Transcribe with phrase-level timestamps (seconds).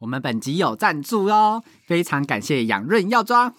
[0.00, 3.54] 我们本集有赞助哦，非常感谢养润药妆，耶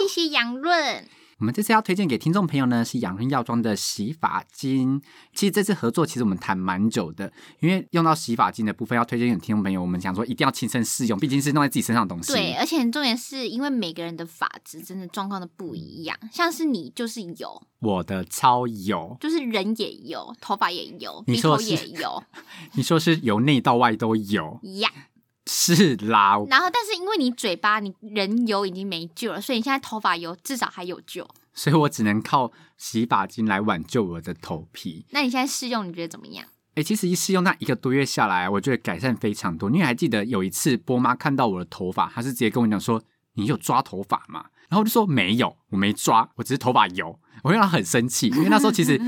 [0.00, 1.04] 谢谢养润。
[1.40, 5.02] 我们这次要推荐给听众朋友呢，是养润药妆的洗发精。
[5.34, 12.32] 其实这次合作其实我们谈蛮久的，因为用到洗发精的部分要推荐给听众朋友，我们想说一定要亲身试用，毕竟是弄在自己身上的东西。
[12.32, 22.22] 对，而且重点是因为每个人的发质真的状况都不一样，像是你就是油，我的超油，就是人也油，头发也油，鼻头也油。
[22.74, 24.88] 你说是由内到外都油呀。
[24.88, 25.11] Yeah.
[25.46, 35.04] 是啦，然后但是因为你嘴巴你人油已经没救了，所以你现在头发油至少还有救，所以我只能靠洗发精来挽救我的头皮。
[35.10, 36.46] 那你现在试用你觉得怎么样？
[36.74, 39.68] 哎，其实一试用那一个多月下来，我觉得改善非常多。
[39.70, 43.02] 因为还记得有一次波妈看到我的头发，她是直接跟我讲说
[43.34, 48.98] ：“你有抓头发吗？”然后我就说：“没有，我没抓，我只是头发油。”我让她很生气，因为那时候其实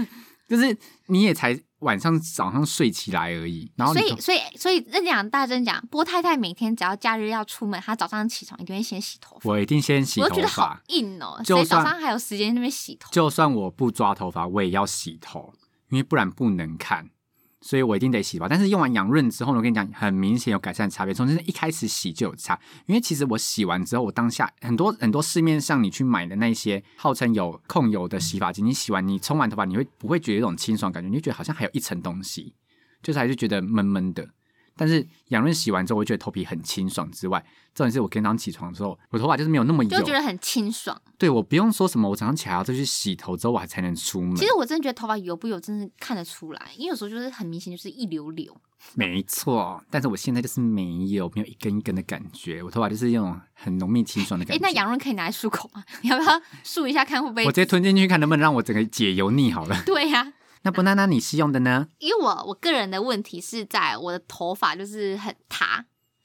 [0.49, 0.77] 就是
[1.07, 1.59] 你也才。
[1.81, 9.51] 晚上早上睡起来而已，然后所以所以所以认讲大真讲，波太太每天只要假日要出门，她早上起床一定会先洗头发。
[9.51, 13.11] 我一定先洗头发，我觉得好硬哦，所以早上还有时间那边洗头。
[13.13, 15.53] 就算我不抓头发，我也要洗头，
[15.91, 17.11] 因为不然不能看。
[17.67, 21.15] 所以我一定得洗吧，但是用完养润之后呢，我跟你讲，很明显有改善差别。
[21.15, 31.09] 从真的一开始洗就有差，因为其实我洗完之后，我当下很多很多市面上你去买的那些号称有控油的洗发精，你洗完你冲完头发，你会不会觉得一种清爽感觉？
[31.09, 32.55] 你就觉得好像还有一层东西，
[33.03, 34.29] 就是还是觉得闷闷的。
[34.77, 37.45] 但是养润洗完之后，我觉得头皮很清爽之外，
[37.75, 41.01] 重点是我今天早上起床的时候，我头发就是没有那么油，就觉得很清爽。
[41.17, 44.35] 对，我不用说什么，我早上起来要再去洗头之后，我还才能出门。
[44.37, 48.51] 其实我真的觉得头发油不油，真的看得出来，因为有时候就是很明显就是一绺绺。
[48.95, 54.63] 没错，但是我现在就是没有没有一根一根的感觉，我头发就是那种很浓密清爽的感觉。
[54.63, 55.83] 哎，那养润可以拿来漱口吗？
[56.03, 57.47] 你要不要漱一下看会不会？
[57.47, 59.83] 我直接吞进去看能不能让我整个解油腻好了。
[59.87, 60.33] 对呀、啊。
[60.65, 61.89] 那不娜娜，你是用的呢？
[61.99, 65.85] 因为我我个人的问题是在我的头发就是很塌，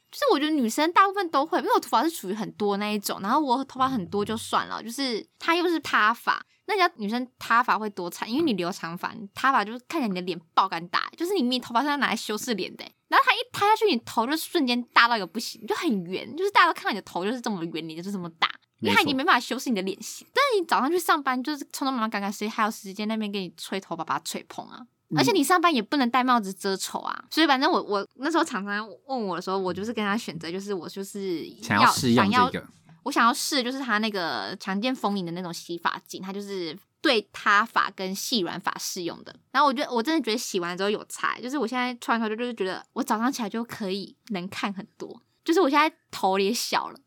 [0.10, 18.50] 就是我觉得女生大部分都会，因为我头发是属于很多那一种，然后我头发很多就算了，就是它又是塌发，那家女生塌发会多惨，因为你留长发，塌发就是看起来你的脸爆肝大，就是你明明头发是要拿来修饰脸的，然后它一塌下去，你头就瞬间大到一个不行，就很圆，就是大家都看到你的头就是这么圆，你就是这么大。
[18.80, 24.80] 因为他已经没办法修饰你的脸型，但是你早上去上班就是匆匆忙忙赶赶，谁还有时间那边给你吹头发把它吹蓬啊？
[25.10, 32.68] 嗯、而且你上班也不能戴帽子遮丑啊，所以反正我我那时候常常问我的时候，我就是跟他选择，就是我就是要想要试用这个，
[33.04, 39.36] 我想要试就是他那个强健丰盈的那种洗发精，它就是对塌发跟细软发适用的。
[39.52, 47.00] 然后我觉得我真的觉得洗完之后有差，就是我现在穿出来就是觉得我早上起来就可以能看很多，就是我现在头也小了。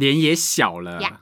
[0.00, 1.12] 脸也小了，yeah.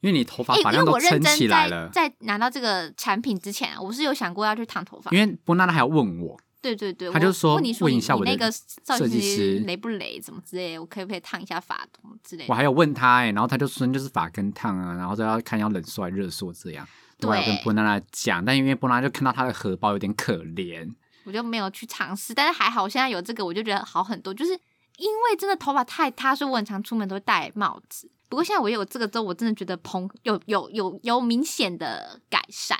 [0.00, 1.88] 因为你头发发量都撑起来了。
[1.88, 5.10] 在拿到这个产品之前，我是有想过要去烫头发。
[5.10, 11.86] 因为波娜娜还要问我，对对对，他就说问你说我的那个设计师雷不雷，怎么之类，我可不可以烫一下发
[12.22, 12.52] 之类的。
[12.52, 16.86] 我还有问他哎，然后他就说就是发根烫啊，然后都要看要冷缩还是热缩这样。
[17.18, 20.94] 对，跟波娜娜讲，但因为波娜娜就看到他的荷包有点可怜，
[21.24, 22.34] 我就没有去尝试。
[22.34, 24.34] 但是还好，我现在有这个，我就觉得好很多。
[24.34, 24.52] 就是
[24.98, 28.10] 因为真的头发太塌，所以我很常出门都会戴帽子。
[28.28, 32.78] 不过现在我有这个之后，我真的觉得蓬有有有有明显的改善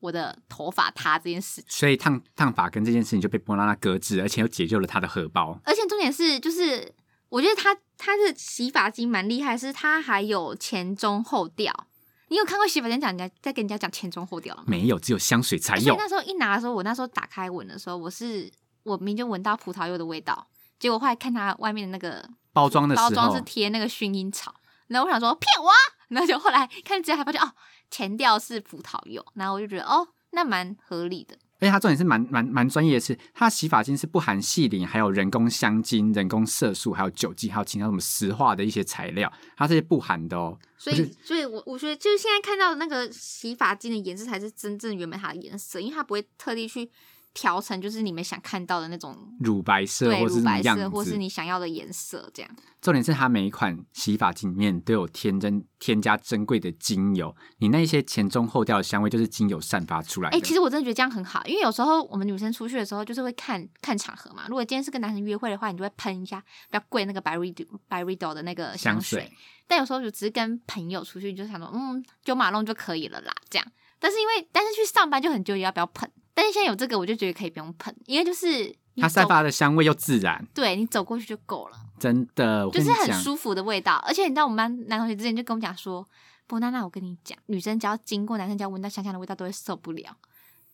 [0.00, 1.64] 我的头发塌这件事情。
[1.68, 5.60] 所以烫烫发跟这件事情就被波娜娜搁置，而且又解救了他的荷包。
[5.64, 6.92] 而且重点是，就是
[7.28, 11.86] 我觉得他他的洗发精蛮厉害，是它还有前中后调。
[12.30, 14.64] 你有看过洗发精讲人家在跟人家讲前中后调吗？
[14.66, 15.96] 没有，只有香水才有。
[15.96, 18.50] 那时候一拿的时候，我那时候打开闻的时候，我是
[18.82, 20.46] 我明明就闻到葡萄柚的味道，
[20.78, 24.54] 结果后来看它外面的那个包装的时候，包装是贴那个薰衣草。
[24.88, 25.70] 然后我想说骗我，
[26.08, 27.52] 然后就后来看之后还发现哦，
[27.90, 31.38] 前调是葡萄柚，然后我就觉得哦，那蛮合理的。
[31.60, 40.56] 而且它重点是蛮蛮蛮专业的是，它洗发精是不含细磷，还有人工香精、人工色素，还有酒精，还有其他什么石化的一些材料，它这些不含的哦。
[40.78, 46.90] 所以，所以我我觉得就是现在看到的那个洗发精的颜色才是真正原本它的颜色，因为它不会特地去。
[47.38, 52.50] 调成就是你们想看到的那种乳白色，对，或是乳白色，或是你想要的颜色，这样。
[52.82, 60.36] 重点是它每一款洗发精里面都有添真添加珍贵的精油，你那些前中后调的香味就是精油散发出来的。
[60.36, 64.46] 哎、欸，其实我真的觉得这样很好，因为有时候我们女生出去的时候就是会看看场合嘛。
[64.48, 69.32] 如果今天是跟男生约会的话，你就会喷一下比较贵那个 Byredo Byredo 的那个香水，香水。
[69.68, 73.72] 但有时候就只是跟朋友出去，就想说嗯，九马龙就可以了啦，这样。
[74.00, 76.10] 但是因为但是去上班就很纠结要不要喷。
[76.38, 83.96] 但是现在有这个，我就觉得可以不用喷，因为就是它散发的香味又自然，对，你走过去就够了，真的，就是很舒服的味道。
[84.06, 86.06] 而且你知道，我们班男同学之前就跟我们讲说，
[86.46, 90.16] 波娜娜，我跟你讲，女生只要经过男生家闻到香香的味道，都会受不了。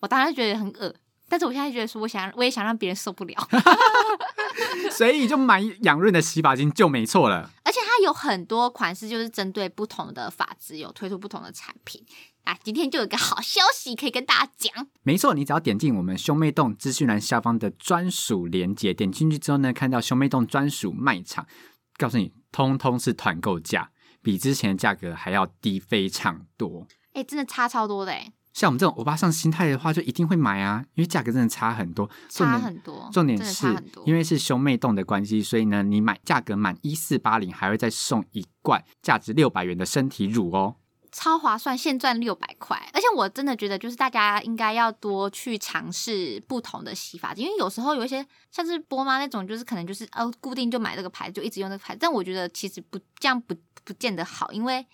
[0.00, 0.94] 我当时觉得很恶，
[1.30, 3.48] 但是我现在觉得说，我想 我也想让别人受不了。
[4.92, 7.50] 所以就买养润的洗发精就没错了。
[8.04, 12.04] 有很多款式，就是针对不同的发质有推出不同的产品。
[12.44, 14.86] 啊，今天就有个好消息可以跟大家讲。
[15.02, 21.46] 没错，你只要点进我们兄妹洞资讯栏下方的专属链接，点进去之后呢，看到兄妹洞专属卖场，
[21.96, 23.90] 告诉你，通通是团购价，
[24.22, 26.86] 比之前的价格还要低非常多。
[27.14, 28.30] 哎、欸，真的差超多的哎！
[28.54, 33.10] 像我们这种欧巴上心态的话，就一定会买啊，因为价格真的差很多，差很多。
[33.12, 33.66] 重点是
[34.06, 40.76] 因为是兄妹洞的关系，所以呢，你买价格满一四八零，还会再送一罐价值六百元的身体乳哦。
[41.10, 53.54] 超划算，现赚六百块，而且我真的觉得，就是大家应该要多去尝试不同的洗发精，因为有时候有一些像是波妈那种，就是可能就是哦固定就买这个牌子，就一直用这个牌子，但我觉得其实不这样不
[53.84, 54.84] 不见得好，因为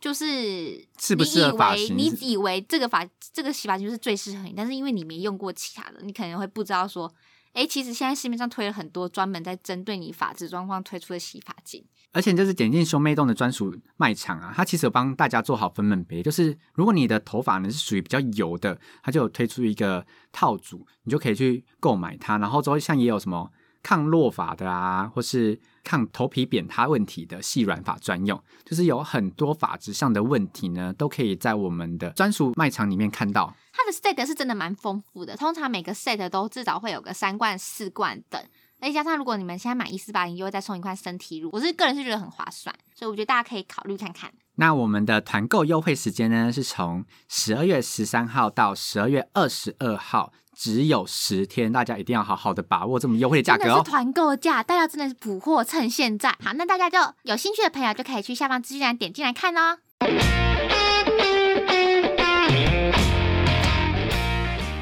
[0.00, 7.12] 就是适不适合发型，你以为这个发这个洗发精是最适合你，但是因为你没用过其他的，你可能会不知道说，
[7.52, 11.84] 哎，其实现在市面上推了很多专门在针对你发质状况推出的洗发精。
[12.12, 22.36] 而且就是点进兄妹洞的专属卖场啊，它其实有帮大家做好分门别类，就是如果你的头发呢是属于比较油的，它就有推出一个套组，你就可以去购买它。
[22.38, 23.52] 然后之后像也有什么
[23.82, 33.54] 抗落发的啊，或是抗头皮扁塌问题的细软发专用，就是有很多发质上的问题呢，都可以在我们的专属卖场里面看到。
[33.72, 38.42] 它的 set 是真的蛮丰富的，通常每个 set 都至少会有个三罐、四罐等。
[38.80, 44.32] 再加上，如果你们现在买一四八零，又会再送一块身体乳，我是个人是觉得很划算，所以我觉得大家可以考虑看看。
[44.54, 53.66] 那我们的团购优惠时间呢，是从十二月十三号到十二月二十二号，只有十天，大家一定要好好的把握这么优惠的价格哦。
[53.66, 56.36] 真的是团购价，大家真的是补货，趁现在。
[56.44, 59.78] 好，那大家就有兴趣的朋友就可以去下方资讯栏点进来看哦。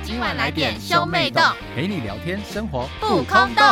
[0.03, 1.41] 今晚来点兄妹洞，
[1.77, 3.65] 陪你聊天，生活不空洞。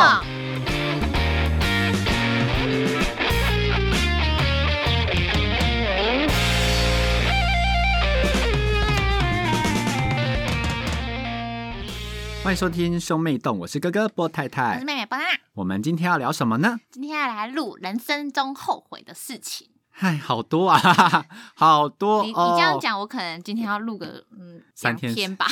[12.46, 15.25] 欢迎收听兄妹洞，我是哥哥波太太，我是妹妹波娜。
[15.54, 16.78] 我们今天要聊什么呢？
[16.93, 19.69] 今天要来录人生中后悔的事情。
[19.90, 20.78] 嗨，好多啊，
[21.56, 22.22] 好多。
[22.22, 25.44] 你你这样讲，我可能今天要录个嗯三天吧。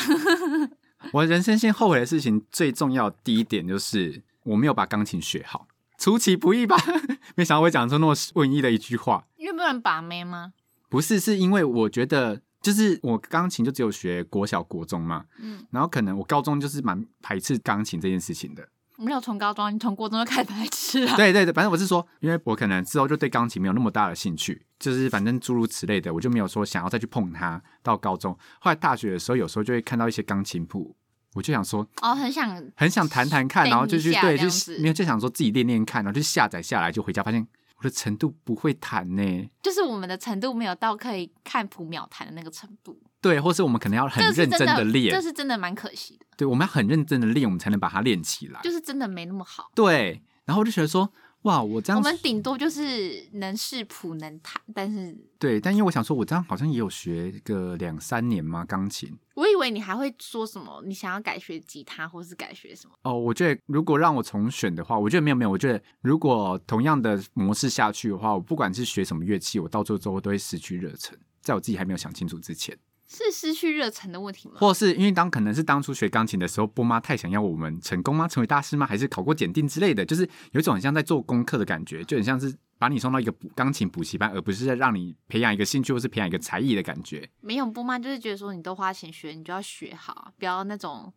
[1.12, 5.66] 我人生先后悔的事情，最重要的第一点就是我没有把钢琴学好，
[5.98, 6.76] 出其不意吧？
[7.34, 9.26] 没想到会讲出那么文艺的一句话。
[9.36, 10.52] 因为不能把妹吗？
[10.88, 18.66] 不是，是因为我觉得，就是我钢琴就只有学国小、国中嘛，嗯，然后可能我高中就是蛮排斥钢琴这件事情的。
[18.96, 21.16] 没有从高中，你从国中就开始排斥了。
[21.16, 27.60] 对对对，反正我是说，因为我可能之后就对钢琴没有那么大的兴趣，就是反正诸如此类的，我就没有说想要再去碰它。
[27.82, 30.96] 到高中，后来大学的时候，有时候就会看到一些钢琴谱，
[31.34, 37.44] 我就想说，哦，很想很想弹弹看，然后就去对，就是没有就想说自己练练看，然后就下载下来，就回家发现
[37.84, 42.98] 我的程度不会弹呢，就是我们的程度没有到可以看谱秒弹的那个程度。
[43.20, 46.24] 对，或是我们可能要很认真的练，这是真的蛮可惜的。
[46.34, 48.58] 对，我们要很认真的练，我们才能把它练起来。
[48.62, 49.70] 就是真的没那么好。
[49.74, 51.12] 对，然后我就觉得说，
[51.44, 59.14] 哇，我这样，我们顶多就是能视谱能弹，但是对，但因为我想说，我这样好像也有学个两三年嘛，钢琴。
[59.34, 62.94] 我以为你还会说什么，你想要改学吉他，或是改学什么？
[63.02, 72.74] 哦，我觉得如果让我重选的话，我觉得没有没有，我觉得如果同样的模式下去的话，我不管是学什么乐器，我到最后之后都会失去热忱，在我自己还没有想清楚之前。
[73.14, 74.56] 是失去热忱的问题吗？
[74.58, 78.26] 或是因为当可能是当初学钢琴的时候，波妈太想要我们成功吗？
[78.26, 78.84] 成为大师吗？
[78.86, 80.04] 还是考过检定之类的？
[80.04, 87.28] 就是有一种很像在做功课的感觉，就很像是把你送到一个补钢琴补习班，而不是在让你培养一个兴趣或是培养一个才艺的感觉。
[87.40, 91.12] 没有，波妈就是觉得说你都花钱学，你就要学好，不要那种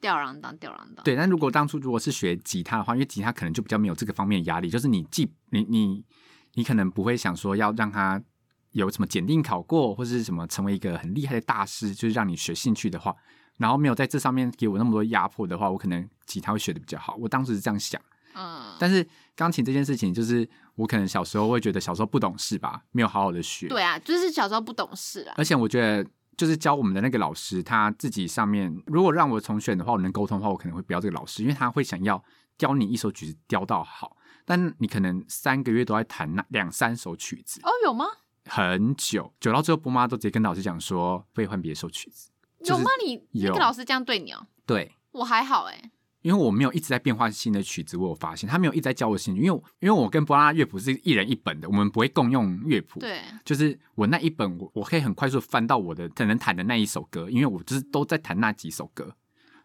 [0.00, 1.04] 吊儿郎当、吊儿郎当。
[1.04, 6.04] 对，但如果当初如果是学吉他的话，因为吉他可能就比较没有这个方面的压力，就是你既你你
[6.54, 8.22] 你可能不会想说要让他。
[8.74, 13.14] 有什么检定考过，或者是什么成为一个很厉害的大师，就是让你学兴趣的话，
[13.56, 17.16] 然后没有在这上面给我那么多压迫的话，我可能吉他会学的比较好。
[17.16, 18.00] 我当时是这样想，
[18.34, 18.74] 嗯。
[18.78, 23.68] 但是钢琴这件事情，就是我可能小时候会觉得小时候不懂事吧，没有好好的学。
[23.68, 25.34] 对啊，就是小时候不懂事啊。
[25.36, 26.04] 而且我觉得，
[26.36, 32.20] 就是教我们的那个老师，他自己上面，如果让我重选的话，我能沟通的话，我可能会不要这个老师，因为他会想要
[32.58, 37.60] 教你一首曲子雕到好，但你可能三个月都在弹那两三首曲子。
[37.62, 38.06] 哦，有吗？
[38.46, 42.30] 很久，久到最后，波妈都直接跟老师讲说，可以换别首曲子。
[42.60, 42.84] 有吗？
[43.04, 44.46] 你那个老师这样对你哦？
[44.64, 45.90] 对，我还好哎，
[46.22, 53.00] 因为我没有一直在变化新的曲子，我有发现他没有一直在教我新，因为因为我跟波拉乐谱是一人一本的，我们不会共用乐谱。
[53.00, 59.14] 对，就是我那一本，我我可以很快速翻到我的可能弹的那一首歌，因为我就是都在弹那几首歌。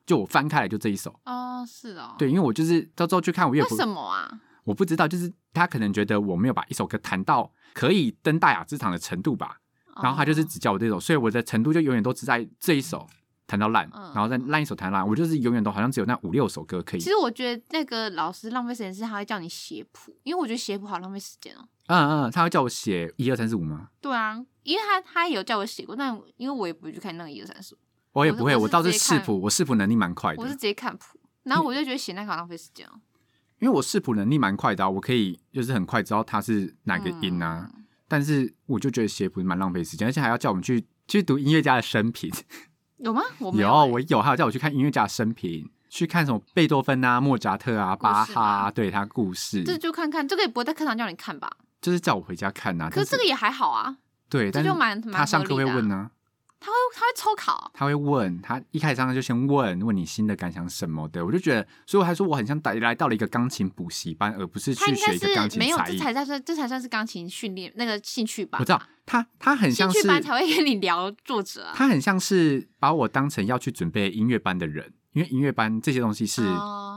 [0.06, 1.18] 就我翻开来就这一首。
[1.26, 2.16] 哦，是哦。
[2.18, 3.76] 对，因为我就是到时候去看我乐谱。
[3.76, 4.42] 为什么啊？
[4.70, 9.58] 我不知道，就是他可能觉得我没有把一首歌弹到可以登大雅之堂的程度吧。
[9.96, 13.08] 哦、然后他就是只教我这首，所以我的程度就永远都只在这一首。
[13.50, 17.00] 弹到烂，然后再烂一首弹烂，我就是永远都好像只有那五六首歌可以。
[17.00, 21.68] 其实我觉得那个老师浪费时间是他会叫你写谱，因为我觉得写谱好浪费时间哦。
[21.88, 23.90] 嗯嗯，他会叫我写一二三四五吗？
[24.00, 27.80] 对啊，因为他他有叫我写过，但因为我也不会去看那个一二三四五。
[28.12, 30.44] 我也不会，我倒是视谱，我视谱能力蛮快的。
[30.44, 33.02] 我是直接看谱，然后我就觉得写那个好浪费时间哦。
[33.60, 37.70] 因为我视谱能力蛮快的，我可以就是很快知道它是哪个音啊。
[37.74, 42.32] 嗯、但是我就觉得写谱蛮浪费时间，而且还要叫我们去去读音乐家的生平。
[42.98, 43.22] 有吗？
[43.40, 49.64] 有，有，我有，还有叫我去看音乐家的生平，去看什么贝多芬啊、莫扎特啊、巴哈啊，对他故事。
[49.64, 51.50] 这就看看，这个也不会在课堂叫你看吧？
[51.82, 52.90] 就是叫我回家看啊。
[52.90, 53.98] 可是这个也还好啊。
[54.30, 54.70] 对，但是
[55.12, 56.12] 他上课会问呢。
[56.60, 65.58] 他会他会抽考，他会问他一开始上课就先问问你新的感想什么的，我就觉得，所以我还说我很像来来到了一个钢琴补习班，而不是去学一个钢琴。
[65.58, 68.60] 没有，这才算这才算是钢琴训练那个兴趣班。
[68.60, 76.44] 我知道他他很像是兴趣班才会跟你聊作者啊，他很像是把我当成要去准备音乐班的人，因为音乐班这些东西是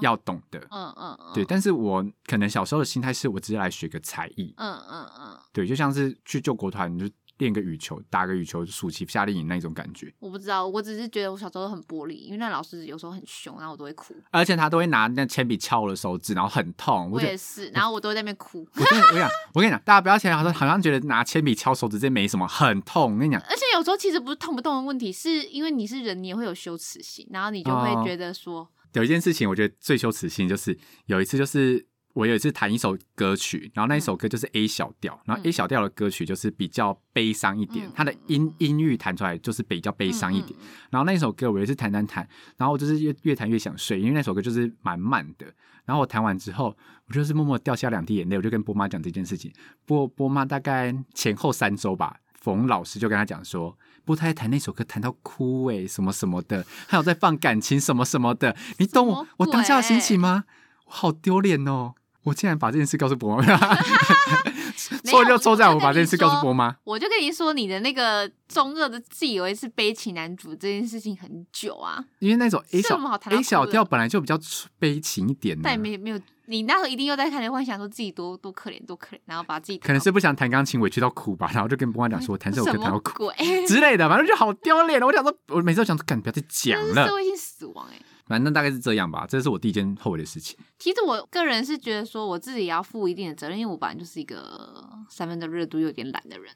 [0.00, 0.58] 要懂的。
[0.70, 1.44] 嗯嗯嗯，对。
[1.44, 4.52] 但是我可能小时候的心态是我只是来学个才艺。
[4.56, 7.08] 嗯嗯嗯，对，就像是去救国团就。
[7.42, 10.12] 练个羽球，打个羽球，暑期夏令营那种感觉。
[10.20, 14.14] 我不知道，我只是觉得我小时候很玻璃，因为那老师有时候很凶，然后我都会哭。
[14.30, 17.10] 而且他都会拿那铅笔敲我的手指，然后很痛。
[17.10, 18.66] 我也是，然后我都会在那边哭。
[18.76, 23.14] 我跟你讲，我跟你讲，大家不要起来，好像好像觉得拿铅笔敲手指这没什么，很痛。
[23.14, 31.86] 我跟你讲，而且有时候其实不是痛不痛的问题，是因为你是人，你也会有羞耻心，然后你就会觉得说，哦、有一件事情，我觉得最羞耻心就是有一次就是。
[32.14, 40.58] 我有一次弹一首歌曲，然后那一首歌就是 A 小调，然后 A 小调的歌曲就是比较悲伤一点，它的音音域弹出来就是比较悲伤一点。
[40.90, 45.46] 然后那一首歌我也是弹弹弹，然后我就是越越弹越想睡，因为那首歌就是蛮慢的。
[45.84, 46.76] 然后我弹完之后，
[47.06, 49.52] 我就是默默掉下两滴眼泪，我就跟波妈讲这件事情。
[49.86, 60.44] 波波妈大概前后三周吧，冯老师就跟他讲说，波太太弹那首歌弹到哭诶、欸，什么什么的，还有在放感情什么什么的，你懂我我当下的心情吗？
[60.84, 61.94] 我好丢脸哦。
[62.24, 63.44] 我竟然把这件事告诉伯妈，
[65.04, 66.76] 错就错在我把这件事告诉伯妈。
[66.84, 72.04] 我就跟你说，你的那个中二的自以为是悲情男主这件事情很久啊。
[72.20, 72.96] 因为那种 A 小
[73.30, 74.38] A 小调本来就比较
[74.78, 83.32] 悲情一点，但没没有，你那时候一定又在看，幻想说自己多多可怜多可怜，然后把自己可能是不想弹钢琴委屈到哭吧，然后就跟伯妈讲说，我 弹这首歌弹到哭
[83.66, 85.02] 之类的，反正就好丢脸。
[85.02, 88.00] 我想说，我每次都想说，干，不要再讲了，社会性死亡哎。
[88.26, 90.56] 反正大概是这样吧，这是我第一件后悔的事情。
[90.78, 96.54] 其实我个人是觉得说，我自己也要负一定的责任，因为我本来就是一个三分的热度又有点懒的人，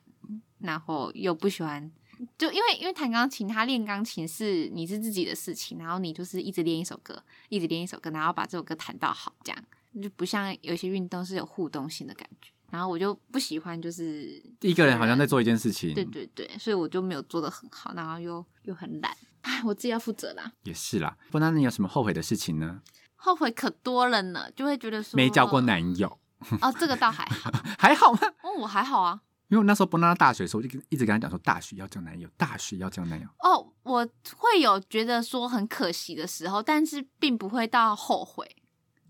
[0.60, 1.90] 然后又不喜欢，
[2.38, 9.64] 就因为因为弹钢琴，他练钢琴是你是自己的事情，然后你就是一直练一首歌，一直练一首歌，然后把这首歌弹到好，这样
[10.02, 12.50] 就不像有些运动是有互动性的感觉。
[12.68, 19.16] 然后我就不喜欢，就是一个人好像在做一件事情，对对对，所以我就没有做的很好，然后又又很懒。
[19.46, 20.52] 哎，我自己要负责啦。
[20.64, 22.80] 也是啦，不然你有什么后悔的事情呢？
[23.14, 26.18] 后悔可多了呢，就会觉得说没交过男友。
[26.60, 28.18] 哦，这个倒还好， 还好吗？
[28.42, 29.20] 哦，我还好啊。
[29.48, 33.28] 因为我那时候不拿到大学的时候，我就一直跟他讲说，大学要交男友，大学要交男友。
[33.38, 38.44] 哦，我会有觉得说很可惜的时候，但是并不会到后悔。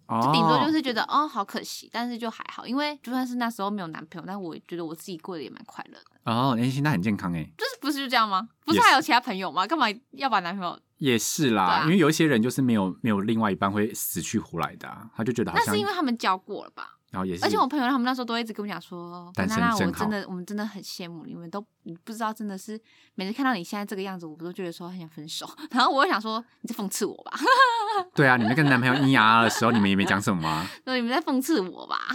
[0.08, 6.15] 就顶多就是觉得哦，好可惜，但是就还好，因为就算是那时候没有男朋友，但我觉得我自己过得也蛮快乐的。
[6.26, 7.42] 哦，年轻，那很健康哎。
[7.56, 8.48] 就是不是就这样吗？
[8.64, 9.66] 不是还有其他朋友吗？
[9.66, 10.78] 干嘛要把男朋友？
[10.98, 16.92] 也是啦，啊、因为有一些人就是没有没有另外一半会死去活来的、啊，他就觉得好像那是因为他们交过了吧。
[17.10, 22.80] 然后也是，而且我朋友他们那时候都一直跟我讲说，娜娜，我真的我们真的很羡慕你们，都你不知道真的是
[23.14, 25.48] 每次看到你现在这个样子，我都觉得说很想分手。
[25.70, 27.38] 然后我就想说，你在讽刺我吧？
[28.14, 30.66] 对啊，你们跟男朋友咿呀的时候，你们也没讲什么吗？
[30.84, 32.08] 对，你们在讽刺我吧？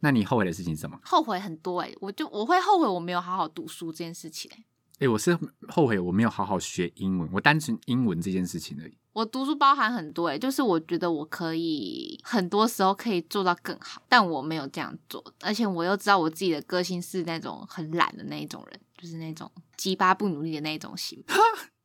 [0.00, 0.98] 那你后悔的事情是什么？
[1.04, 4.62] 后悔很多哎、欸，我就我会后悔我没有好好读书这件事情哎、欸。
[4.62, 5.38] 哎、欸，我是
[5.68, 8.96] 后悔我没有好好学英文，我单纯英文这件事情而已。
[9.12, 21.22] 我读书包含很多诶，就是我觉得我可以很多时候可以做到更好，但我没有这样做，而且我又知道我自己的个性是那种很懒的那一种人，就是那种鸡巴不努力的那一种型。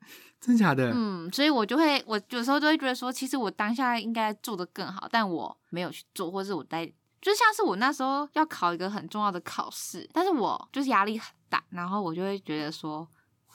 [0.42, 0.92] 真假的？
[0.94, 6.92] 嗯，所以我就会，我有时候就会觉得说，其实我当下应该做的更好，但我没有去做，或是我在，
[7.24, 13.08] 就像是我那时候要考一个很重要的考试，但是我就是压力很大，然后我就会觉得说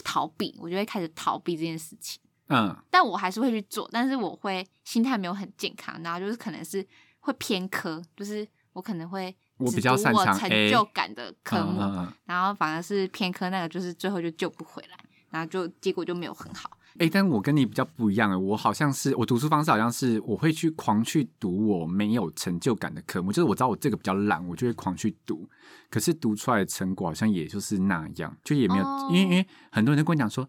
[0.03, 2.19] 逃避，我就会开始逃避这件事情。
[2.47, 6.85] 嗯，但我还是会去做，但是我会心态没有很健康，然后就是可能是
[7.21, 11.79] 会偏科，就是我可能会我比较擅长成就感的科目，
[12.25, 14.97] 然后反而是偏科那个，就是最后就救不回来，
[15.29, 16.71] 然后就结果就没有很好。
[16.95, 25.49] 哎、欸，但我跟你比较不一样诶，我好像是我读书方式好像是我会去狂去读我没有成就感的科目，就是我知道我这个比较懒，我就会狂去读。
[25.91, 30.49] 可是读出来的成果好像也就是那样，就也没有，哦、因为因为很多人都跟我讲说。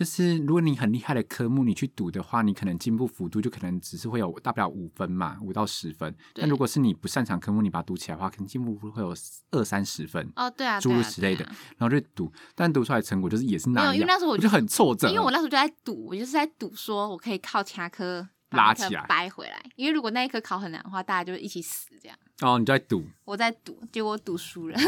[0.00, 6.16] 就是如果你很厉害的科目，你去读的话，你可能进步幅度就可能只是会有大不了五分嘛，五到十分。
[6.32, 9.14] 但如果是你不擅长科目，你把它读起来的话，可能进步会有
[9.50, 10.26] 二三十分。
[10.36, 11.44] 哦，对啊，诸如此类的，
[11.76, 13.94] 然后就读，但读出来的成果就是也是那样。
[13.94, 19.62] 因为那时候我就，我就很挫折，因为我那时候就在赌，我就是在赌说我可以靠其他科拉起来掰回来。
[19.76, 22.16] 因为如果那一科考很难的话，大家就一起死这样。
[22.40, 23.04] 哦，你就在赌？
[23.26, 24.78] 我在赌，结果我赌输了。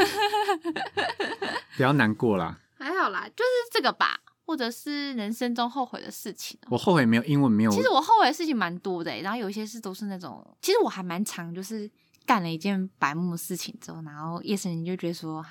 [1.76, 4.18] 不要难过啦，还好啦，就是这个吧。
[4.44, 7.70] 或者是人生中后悔的事情，我后悔没有英文没有。
[7.70, 11.90] 其实我后悔的事情蛮多的，然后有一些事都是那种，其实我还蛮常，就是
[12.26, 15.44] 干了一件白目的事情之后，然后夜深你就觉得说，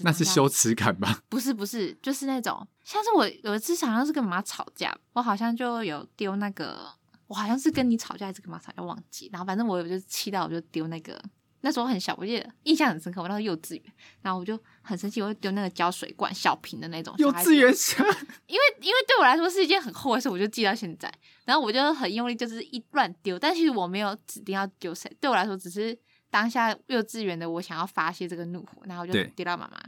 [0.00, 1.20] 那是羞耻感吧？
[1.28, 6.88] 不是不是，就是那种，像是我有一次好像是跟妈妈吵架，我好像就有丢那个，
[7.26, 11.20] 我好像是跟你吵架还是跟妈妈吵架忘记，然后反正我就气到我就丢那个。
[11.62, 13.20] 那时候很小，我记得印象很深刻。
[13.20, 13.82] 我那时候幼稚园，
[14.22, 17.14] 然后我就很生气，我就丢那个胶水罐，小瓶的那种。
[17.18, 18.04] 幼稚园小，
[18.46, 21.12] 因为因为对我来说是一件很后悔的事，我就记到现在。
[21.44, 23.38] 然后我就很用力，就是一乱丢。
[23.38, 25.96] 但其实我没有指定要丢谁，对我来说只是
[26.30, 29.80] 当下幼稚园的我想要发泄这个怒火，然后我就丢到妈妈，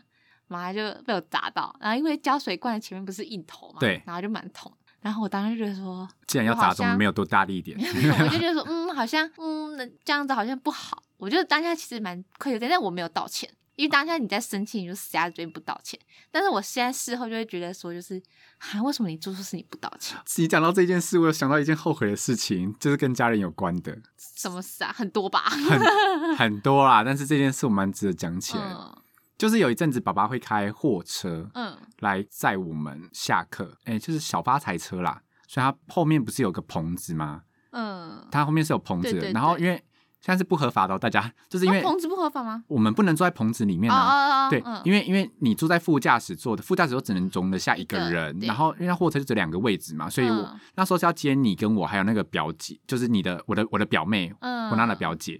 [0.49, 1.75] 妈妈就被我砸到。
[1.81, 4.73] 然后因为胶水罐的前面不是硬头嘛，对，然后就蛮痛。
[5.01, 11.03] 然后我当时就觉得说，既然要砸中，没有多大力一点， 我就觉得说，嗯，好像，嗯，这样子好像不好。
[11.19, 15.99] 我觉得当下其实蛮愧疚，但我没有道歉，因为当下你在生气，你就死鸭子嘴硬不道歉。
[16.31, 18.23] 但是我现在事后就会觉得说，就是
[18.59, 20.17] 啊，为什么你做错事你不道歉？
[20.37, 23.97] 你讲到这件事，我有想到一件后悔的事情，就是跟家人有关的。
[24.17, 24.93] 什么事啊？
[24.93, 25.41] 很多吧？
[25.41, 28.63] 很很多啦，但是这件事我蛮值得讲起来。
[28.63, 29.03] 嗯、
[29.37, 33.77] 就是有一阵子，爸爸会开货车，嗯，来载我们下课。
[33.85, 37.43] 哎、欸，就是小发财车啦，所以它后面不是有个棚子吗？
[37.73, 39.83] 嗯，它后面是有棚子的，然后因为。
[40.21, 42.65] 现在是不合法的，哦，大家就是因为棚子不合法吗？
[42.67, 44.51] 我们不能坐在棚子里面啊。
[44.51, 55.35] 对，因为因为你坐在副驾驶座的副驾驶座只能容得下一个人，然后因为货车就只有两个位置嘛，所以我那时候是要接你跟我还有那个表姐，就是你的我的我的表妹，我那的表姐，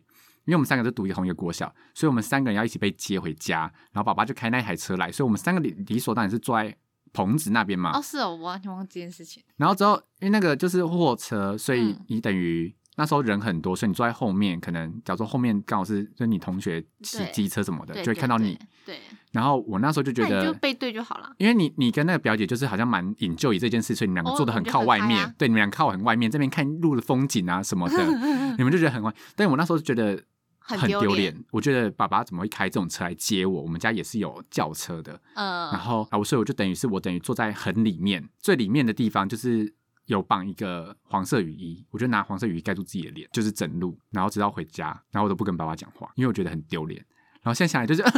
[0.45, 3.63] 因为我们三个都读一个同一个国小，所以我们三个人要一起被接回家，
[3.93, 6.77] 然后爸爸就开那台车来，所以我们三个理理所当然是坐在
[7.13, 7.99] 棚子那边嘛。
[7.99, 9.43] 哦，是哦，我完全忘记这件事情。
[9.57, 12.73] 然后之后因为那个就是货车，所以你等于。
[12.99, 18.55] 那时候人很多，所以你坐在后面，可能假如说后面刚好是就是你同学骑机车什么的，就会看到你。
[18.85, 18.97] 对。
[18.97, 19.01] 对，
[19.33, 21.31] 然后我那时候就觉得，就背对就好了。
[21.39, 28.05] 因为你你跟那个表姐就是好像蛮 enjoy 这件事，所以你们两个坐的很靠外面，哦啊、对，你们俩靠很外面，这边看路的风景啊什么的，
[28.59, 29.15] 你们就觉得很外。
[29.37, 30.21] 但我那时候就觉得
[30.59, 33.63] 很丢脸，我觉得爸爸怎么会开这种车来接我？
[33.63, 35.71] 我们家也是有轿车的，嗯。
[35.71, 39.75] 然后啊，所以我就等于是我等于坐在很里面最里面的地方，就是。
[40.09, 47.05] 有绑一个黄色雨衣，我就拿黄色雨衣盖住自己的脸，就是整路，然后直到回家，然后我都不跟爸爸讲话，因为我觉得很丢脸。
[47.43, 48.03] 然后现在想来就是，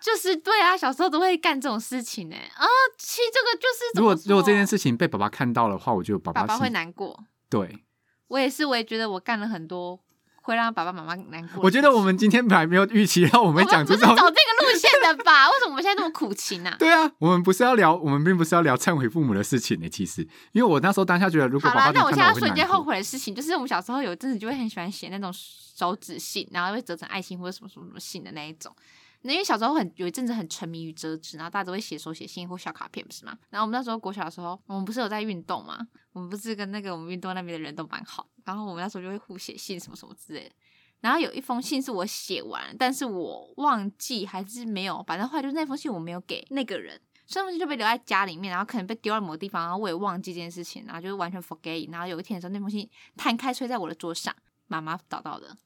[0.00, 2.36] 就是对啊，小时候都会干这种事情呢。
[2.36, 2.64] 啊，
[2.96, 7.24] 其实这个就是，如果如果这件事情被爸爸看到的话，我就爸爸爸爸会难过。
[7.50, 7.84] 对，
[8.28, 10.00] 我也是，我也觉得我干了很多。
[10.42, 11.62] 会让爸爸妈妈难过。
[11.62, 15.48] 我觉得我们今天本来没有预期到我们讲这种，走这个路线的吧？
[15.50, 16.76] 为什么我们现在这么苦情呢、啊？
[16.78, 19.88] 对啊，我们不是要聊，我们并不是要聊忏悔父母的事情呢。
[19.88, 20.20] 其实，
[20.52, 28.74] 因为我那时候当下觉得，如果爸爸好了，那我现在要说一件后悔的事情，就是我们小时候有一阵子就会很喜欢写那种手指信，然后会折成爱心或者什么什么什么信的那一种。
[29.22, 33.36] 那因为小时候很有一阵子很沉迷于折纸，然后大家都会写手写信或小卡片，不是吗？
[33.50, 35.78] 然后我们那时候国小的时候，我们不是有在运动吗？
[36.12, 40.54] 我们不是跟那个我们运动那边的人都蛮好，然后我们那时候就会互写信什么什么之类的。
[41.00, 51.90] 然后有一封信是我写完，但是我忘记还是没有，反正后来就是那封信我没有给那个人，所以那封信就被留在家里面，然后可能被丢在某个地方，然后我也忘记这件事情，然后就是完全 forget。
[51.90, 54.32] 然后有一天的时候，那封信摊开吹在我的桌上，
[54.68, 55.56] 妈妈找到的，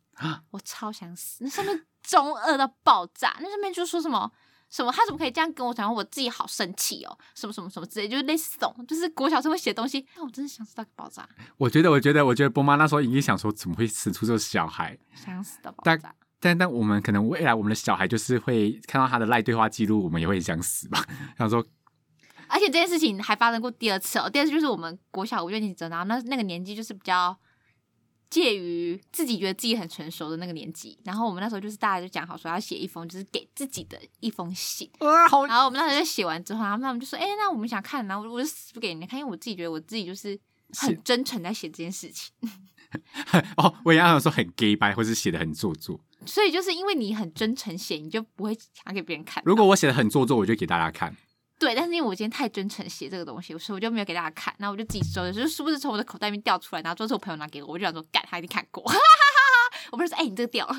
[0.53, 4.31] 我超想死，那上面中二到爆炸，那上面就说什么。
[4.69, 4.91] 什么？
[4.91, 5.95] 他怎么可以这样跟我讲？
[5.95, 7.19] 我自己好生气哦！
[7.37, 10.05] 什么什么什么之类，就是类似这种，就是国小时候会写东西。
[10.17, 11.27] 那我真的想死到爆炸。
[11.57, 14.99] 我觉得，我觉得，我觉得波妈那时候已经想说，怎么会生出这个小孩？
[15.15, 15.97] 想死到爆炸。
[15.97, 21.01] 但但但我们可能未来我们的小孩就是会看到他的赖对话记录，我们也会想死吧？
[21.39, 21.65] 想说，
[22.49, 24.29] 而且这件事情还发生过第二次哦。
[24.29, 27.39] 第二次就是我们国小五年级，然后那那个年纪就是比较。
[28.29, 40.39] 介于自己觉得自己很成熟的那个年纪，然后我们那时候就是大家就讲好说要写一封就是给自己的一封信，然后我们那时候就写完之后，然后他们就说：“哎、欸，那我们想看。”然后我就死不给你看，因为我自己觉得我自己就是
[40.79, 42.33] 很真诚在写这件事情。
[43.57, 46.01] 哦，我也有说很 gay 白，或是写的很做作。
[46.27, 49.43] 所以就是因为你很真诚写，你就不会想给别人看。
[49.47, 51.17] 如果我写的很做作，我就给大家看。
[51.59, 60.75] 对，但是因为我今天太真诚写这个东西，所以我就没有给大家看，然后我就自己收的，就是是不是从我的口袋里面掉出来，然后最后是我朋友拿给我，我就想说，干，他一定看过，哈哈哈哈，我不是说，哎、欸，你这个掉了，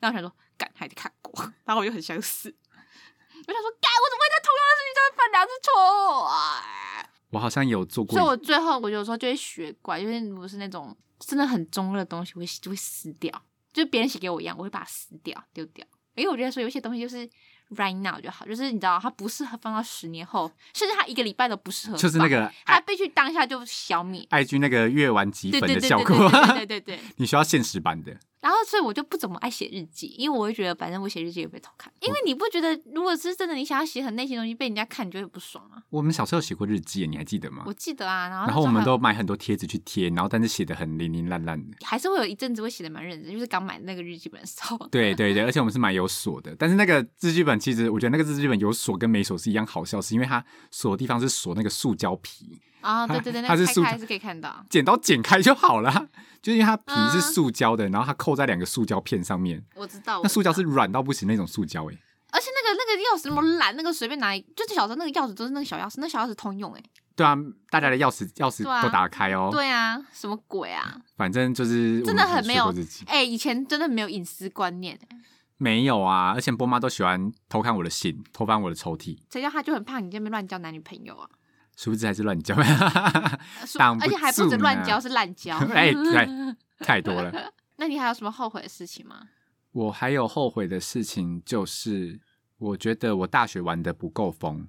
[0.00, 7.04] 然后我想说，干，他一定看过，然后我就很想死，我想说，干，我怎么会在同样的事情上面犯两次错啊？
[7.30, 13.42] 我好像有做过，所以我最后我有时候就会学乖，因为如果是那种真的很中二的东西，我会就会撕掉，
[13.74, 17.28] 就别人写给我一样，我会把它撕掉丢掉，因为我觉得说有些东西就是。
[17.74, 21.96] Right now 就好，就是你知道，它不适合放到十年后，甚至它一个礼拜都不适合。
[21.96, 24.24] 就是那个，它必须当下就消灭。
[24.30, 28.16] IG 那个月完积分的效果， 对对对对，对，对，对，对你需要现实版的。
[28.46, 31.92] 然后，所以我就不怎么爱写日记，因为我会觉得，反正我写日记也被偷看。
[31.98, 35.82] 因为你不觉得，如果是真的，你想要写很内心的东西，被人家看，你就会不爽啊。
[35.90, 37.64] 我们小时候写过日记，你还记得吗？
[37.66, 41.76] 我记得啊，然后然后我们都买很多贴纸去贴，然后但是写的很零零烂烂的。
[41.84, 44.78] 还是会有一阵子会写的蛮认真，就是刚买那个日记本的时候。
[44.92, 52.60] 对对对， 而且我们是买有锁的，但是那个日记本其实我觉得那个日记本有锁跟没锁是一样好笑，是因为它锁的地方是锁那个塑胶皮。
[52.86, 55.92] 啊、哦，对对对，它是开开是可以看到，剪刀剪开就好了，
[56.40, 59.62] 就是因为它皮是塑胶的，嗯，然后它扣在两个塑胶片上面。
[59.74, 61.94] 我知道，那塑胶是软到不行那种塑胶哎。
[62.32, 66.82] 而且那个那个钥匙什么懒，那个随便拿一，就是小时候那个钥匙都是那个小钥匙，那小钥匙通用哎。
[67.14, 67.34] 对啊，
[67.70, 69.48] 大家的钥匙钥匙都打开哦。
[69.50, 71.00] 对啊，什么鬼啊？
[71.16, 72.74] 反正就是真的很没有
[73.06, 75.16] 哎，以前真的没有隐私观念哎。
[75.56, 79.16] 没有啊，而且波妈都喜欢偷看我的信，偷翻我的抽屉。
[79.32, 81.26] 谁叫他就很怕你这边乱交男女朋友啊？
[81.76, 85.56] 殊不知还是乱交，而且还不止乱交，是滥交。
[85.72, 86.26] 哎，太
[86.80, 87.52] 太多了。
[87.76, 89.20] 那你还有什么后悔的事情吗？
[89.72, 92.18] 我还有后悔的事情，就是
[92.56, 94.66] 我觉得我大学玩的不够疯。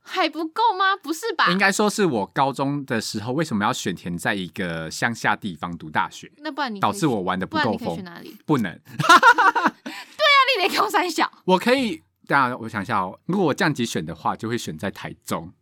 [0.00, 0.96] 还不够吗？
[0.96, 1.50] 不是吧？
[1.50, 6.32] 应该说是我高中的时候，为什么要选填在一个乡下地方读大学？
[6.38, 8.02] 那不然你导致我玩的不够疯。
[8.02, 8.34] 哪里？
[8.46, 8.72] 不能。
[8.88, 11.30] 对啊，你得给我三小。
[11.44, 13.20] 我可以，当然我想一下哦。
[13.26, 15.52] 如果我降级选的话，就会选在台中。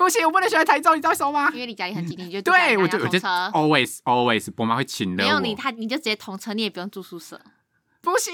[0.00, 1.50] 不行，我不能选在台中，你知道为什么吗？
[1.52, 5.22] 因为你家里很近，你就 对我就我就 always always，我妈会请的。
[5.22, 7.38] 没有你，他你就直接同车，你也不用住宿舍。
[8.00, 8.32] 不行，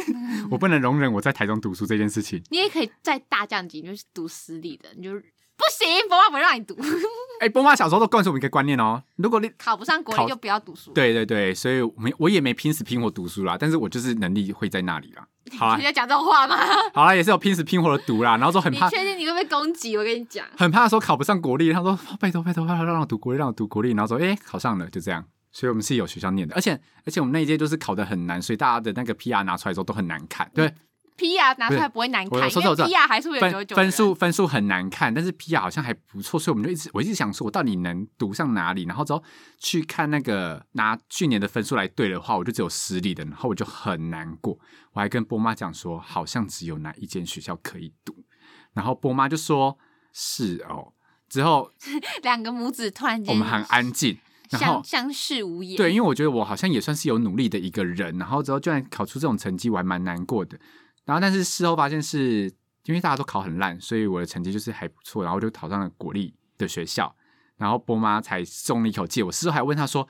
[0.52, 2.42] 我不能容忍我在台中读书这件事情。
[2.50, 5.14] 你也可以在大降级，你就是读私立的，你就
[5.56, 6.76] 不行，波妈不让你读。
[7.40, 10.92] 哎、欸，波妈小时候都灌输我们一个观念哦，如果你考不上国立，就不要读书。
[10.92, 15.26] 对对对，所以我没我也没拼死拼活读书啦，但是我就是能力会在那里啦。
[15.58, 16.56] 好啊，你在讲这种话吗？
[16.92, 19.96] 好啦，也是有拼死拼活的读啦，然后说很怕，你确定你会被攻击？
[19.96, 25.24] 我跟你讲，很怕说考不上国立，他说拜托拜托拜托让我读国立，让我读国立，然后说哎、欸、考上了，就这样。
[25.52, 30.50] 所以我们是有学校念的，而且而且我们那一届就是考的很难，所以大家的那个 PR 拿出来之后都很难看。
[30.54, 30.70] 对
[31.16, 38.84] ，PR 拿出来不会难看，因为 PR 还是会有九九分数分数很难看，但是 PR 好像还不错，所以我们就一直我一直想说，我到底能读上哪里？
[38.84, 39.22] 然后之后
[39.58, 44.58] 去看那个拿去年的分数来对的话，我就只有私立的，然后我就很难过。
[44.92, 48.24] 我还跟波妈讲说，好像只有哪一间学校可以读，
[48.74, 49.78] 然后波妈就说
[50.12, 50.92] 是哦。
[51.28, 51.72] 之后
[52.22, 54.18] 两个母子突然间我们很安静。
[54.48, 55.76] 然后相视无言。
[55.76, 60.56] 对，因为我觉得我好像也算是有努力的一个人，然后之后居然考出这种成绩，我还蛮难过的。
[61.06, 62.52] 然后但是事后发现是
[62.84, 67.16] 因为大家都考很烂，所以我的成绩就是还不错，然后就考上了国立的学校。
[67.56, 69.22] 然后波妈才松了一口气。
[69.22, 70.06] 我事后还问她说：“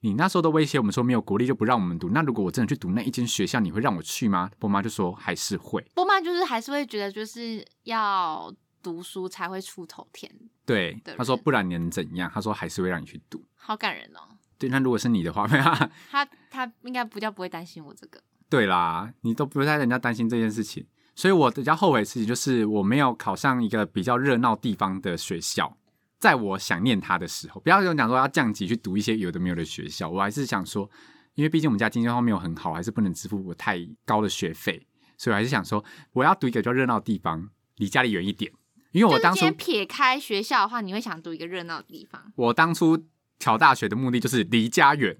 [0.00, 8.50] 你那时候都威胁我们说没有国立就不让我们读，那如果我真的去读那一间学校，你会让我去吗？”波妈就说：“还是会。”波妈就是还是会觉得就是要。
[8.82, 10.28] 读书才会出头天。
[10.66, 12.28] 对，她说不然你能怎样？
[12.34, 13.40] 她说还是会让你去读。
[13.54, 14.36] 好感人哦。
[14.58, 15.46] 对，那如果是你的话，
[16.10, 18.20] 他他应该不叫不会担心我这个。
[18.52, 20.84] 对啦，你都不会让人家担心这件事情，
[21.14, 25.78] 所以我比较后悔的事情就是我没有考上一个比较热闹地方的学校。
[26.18, 30.86] 在我想念他的时候，不要跟我讲说要降级去读一些有的没有的学校，我还是想说，
[31.34, 34.86] 因为毕竟我们家经济方面没有很好，还是不能支付我太高的学费，
[35.16, 38.52] 所以我还是想说我要读一个比较热闹的地方，离家里远一点。
[38.90, 42.30] 因为我当初撇开学校的话，你会想读一个热闹的地方。
[42.36, 43.06] 我当初
[43.42, 45.16] 考大学的目的就是离家远。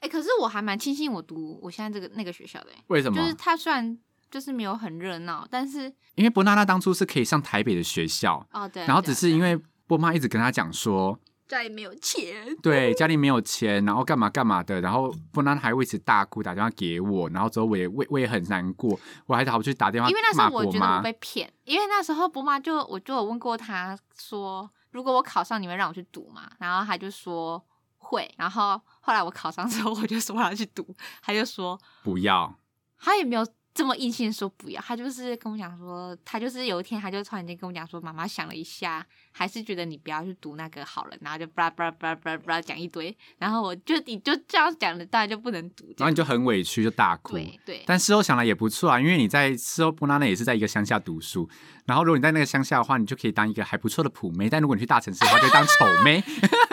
[0.00, 2.66] 哎、欸，可是我还蛮庆幸我读我现在这个那个学校的。
[2.88, 3.16] 为什么？
[3.18, 3.98] 就是他虽然
[4.30, 8.84] 就是没有很热闹，但是因为波娜娜当初是可以上台北的学校哦，对。
[8.86, 11.18] 然后只是因为波妈一直跟她讲说。
[11.50, 26.48] 家里没有钱，对，家里没有钱，然后干嘛干嘛的，然后不然还为此大哭，打电话给我，然后之后我也我我也很难过，我还跑去打电话，因为那时候我觉得我被骗，因为那时候波妈就我就有问过他说，如果我考上，你会让我去读吗？
[26.60, 27.60] 然后他就说
[28.02, 30.84] 会，然后后来我考上之后，我就说我要去读，
[31.22, 32.58] 他就说不要，
[32.98, 47.34] 他也没有这么硬性说不要，他就是跟我讲说，他就是有一天，他就突然间跟我讲说，妈妈想了一下，还是觉得你不要去读那个好了，然后就巴拉巴拉巴拉巴拉巴拉讲一堆，然后我就你就这样讲了，当然就不能读，然后你就很委屈，就大哭。
[47.34, 47.84] 对对。
[47.86, 51.48] 但事后想来也不错啊，因为你在事后布拉那也是在一个乡下读书，
[51.86, 56.22] 然后如果你在那个乡下的话，你就可以当一个还不错的普妹，但如果你去大城市的话，就当丑妹，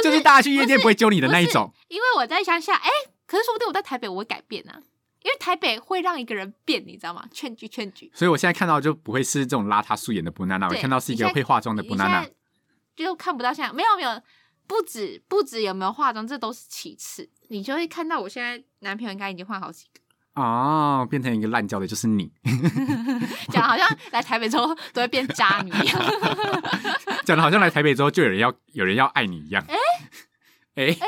[0.00, 1.72] 就是大家去夜店不会揪你的那一种。
[1.88, 2.88] 因为我在乡下，哎，
[3.26, 4.80] 可是说不定我在台北我会改变啊。
[5.22, 7.24] 因为台北会让一个人变，你知道吗？
[7.32, 8.12] 劝举劝举。
[8.14, 12.28] 所以我现在看到就不会是这种邋遢素颜的 banana，我看到是一个会化妆的 banana。
[12.94, 14.20] 就看不到现在没有没有，
[14.66, 17.30] 不止不止有没有化妆，这都是其次。
[17.48, 20.00] 你就会看到我现在男朋友应该已经换好几个
[20.34, 22.30] 哦，变成一个烂交的就是你，
[23.50, 26.00] 讲好像来台北之后都会变渣女一样，
[27.24, 29.64] 讲的好像来台北之后就有人要有人要爱你一样。
[29.68, 29.74] 哎
[30.76, 31.06] 哎哎。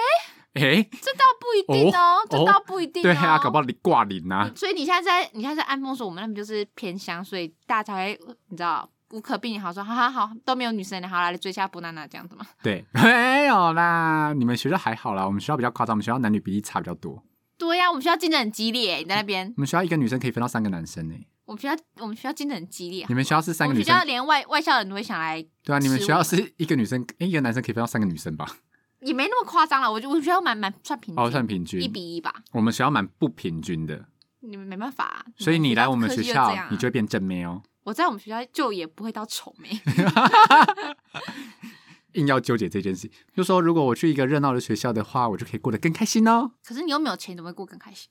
[0.56, 3.04] 哎，欸、这倒不一定哦，哦这倒不一定、哦。
[3.04, 4.50] 对啊，搞不好你挂零啊。
[4.56, 12.46] 所以你现在在，你现在在暗梦说我们那边就是偏乡，所以大家才会你知道无可避免，好说好好好都没有女生的，好来追下布娜娜这样子嘛？
[12.62, 17.22] 对， 没有啦，你们学校还好啦，我们学校比较夸张，我们学校男女比例差比较多。
[17.58, 19.46] 对呀、啊，我们学校竞争很激烈，你在那边。
[19.56, 21.14] 我们学校一个女生可以分到三个男生呢。
[21.46, 23.06] 我们学校我们学校竞争很激烈。
[23.08, 25.40] 你们学校是三个女生，学校连外外校人都会想来。
[25.62, 28.46] 对啊，你们学校是一个女生，一个男生可以分到三个女生吧？
[29.00, 32.34] 也没那么夸张了，我觉我学校蛮蛮算平均，哦，算平均，一比一吧。
[32.52, 34.06] 我们学校蛮不平均的，
[34.40, 35.24] 你们没办法、啊。
[35.36, 37.62] 所以你来我们学校，就你就会变正妹哦。
[37.84, 39.70] 我在我们学校就也不会到丑妹。
[42.16, 46.52] 硬要纠结这件事，就说如果我去一个热闹的学校的话，我就可以过得更开心哦。
[46.64, 48.10] 可是你又没有钱，怎么会过更开心？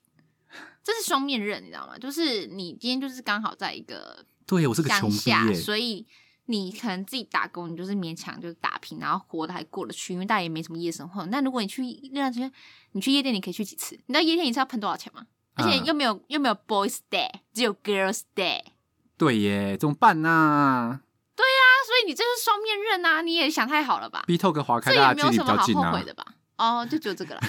[0.82, 1.98] 这是双面刃，你知道吗？
[1.98, 6.06] 就是你今天就是刚好在一个对，我是个穷逼，所以。
[6.48, 11.26] 你可能自己打工，你就是勉强就是打拼，然后活得还过得去，因为大家也没什么夜生活。
[11.26, 12.52] 那如果你去那段时间，
[12.92, 13.96] 你去夜店，你可以去几次？
[14.06, 15.26] 你知道夜店一次要喷多少钱吗？
[15.54, 18.60] 而且又没有、嗯、又没有 boys day，只有 girls day。
[19.18, 21.00] 对耶，怎么办呢、啊？
[21.96, 23.22] 所以你这是双面刃呐、啊！
[23.22, 26.26] 你也想太好了吧？BeeTalk 华开，这也没有什么好后悔的吧？
[26.58, 27.40] 哦，就只有这个了。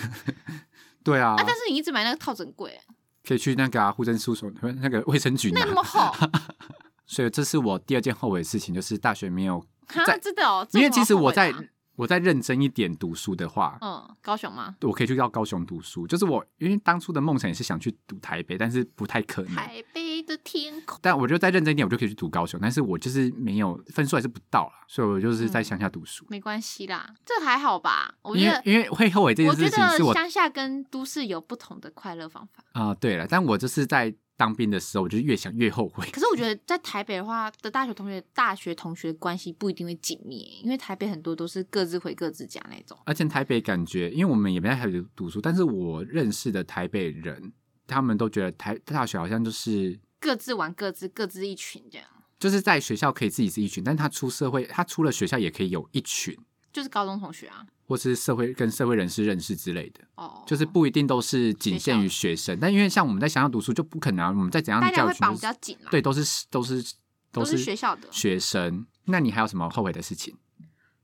[1.03, 2.79] 对啊，啊，但是你一直买那个套整贵，
[3.27, 4.49] 可以去那个户政事务所，
[4.81, 5.65] 那个卫生局拿。
[5.65, 6.15] 那么好。
[7.05, 9.61] 所以这是我第二件后悔的事情，就是大学没有
[10.05, 10.65] 在，真的哦。
[10.71, 11.53] 因为其实我在
[11.97, 14.77] 我在认真一点读书的话，嗯，高雄吗？
[14.83, 16.07] 我可以去到高雄读书。
[16.07, 19.55] 就是我因为当初的梦想也是想去读台北，但是不太可能。
[19.55, 20.99] 台北的天空。
[21.01, 22.59] 但我觉得再认真一点，我就可以去读高雄。
[22.61, 26.25] 但是我就是没有分数，还是不到了，所以我就是在乡下读书。
[26.25, 28.15] 嗯、没关系啦，这还好吧？
[28.21, 32.95] 我觉得因为因为会后悔这件事情是我，我觉得乡下跟都市有不同的快乐方法啊、呃。
[32.95, 34.15] 对了，但我就是在。
[34.39, 36.07] 当兵的时候，我就越想越后悔。
[36.11, 42.95] 可是我觉得在台北的话的大学同学，大学同学关系不一定会紧密，因为台北很多都是各自回各自家那种。
[43.05, 47.51] 而且台北感觉，因为我们也没在台北读书，但是我认识的台北人，
[47.87, 52.07] 他们都觉得台大学好像就是各自玩各自，各自一群这样。
[52.39, 56.37] 就是在学校可以自己是一群，但他出社会，他出了学校也可以有一群，
[56.71, 57.65] 就是高中同学啊。
[57.87, 66.83] 或是社会跟社会人士认识之类的，哦，oh, 就是不一定都是仅限于学生，但因为像我们在想要读书就不可能啊，我们在怎样的教育群，就是，对，都是都是
[67.31, 68.85] 都是学校的学生。
[69.05, 70.35] 那你还有什么后悔的事情？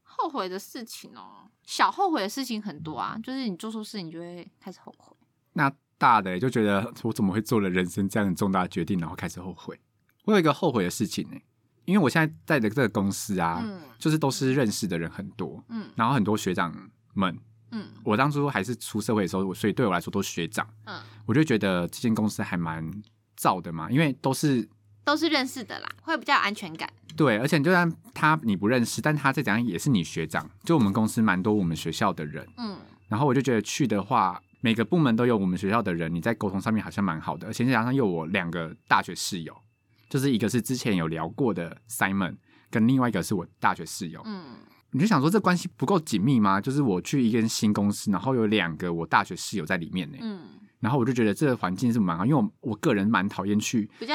[0.02, 5.16] 后悔的事情哦，小后悔的事情很多啊，就是你做错事，你就会开始后悔。
[5.54, 5.72] 那
[6.04, 9.80] 大的就觉得我怎么会做了人生这样重大的决定，然后开始后悔。
[10.26, 11.38] 我有一个后悔的事情呢。
[11.86, 16.74] 因为我现在在的这个公司啊，嗯、就是都是认识的人很多，嗯，然后很多学长
[17.14, 17.38] 们，
[17.72, 22.90] 嗯，我当初还是出社会的时候，所以对我来说都是学长，嗯，我就觉得这间公司还蛮
[23.38, 24.66] 燥的嘛，因为都是
[25.04, 26.90] 都是认识的啦，会比较有安全感。
[27.18, 30.50] 对，而且就算他你不认识，但他再怎样也是你学长。
[30.64, 32.78] 就我们公司蛮多我们学校的人，嗯，
[33.10, 39.54] 然后我就觉得去的话，每个部门都有我们学校的人，你在沟通上面好像蛮好的，而且再加上又有我两个大学室友。
[40.10, 42.38] 就是一个是之前有聊过的 Simon，
[42.72, 44.22] 跟另外一个是我大学室友。
[44.24, 44.56] 嗯，
[44.92, 46.62] 你就想说这关系不够紧密吗？
[46.62, 50.18] 就是我去一间新公司，然后有两个我大学室友在里面呢。
[50.22, 50.48] 嗯，
[50.80, 54.14] 然后我就觉得这个环境是蛮好，因为我我个人蛮讨厌去比较